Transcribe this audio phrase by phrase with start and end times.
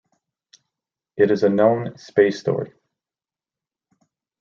[1.15, 2.73] It is a Known Space story.